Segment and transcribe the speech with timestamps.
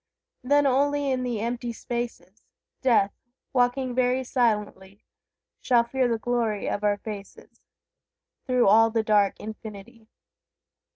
[0.43, 2.41] Then only in the empty spaces,
[2.81, 3.13] Death,
[3.53, 5.03] walking very silently,
[5.61, 7.61] Shall fear the glory of our faces
[8.47, 10.07] Through all the dark infinity.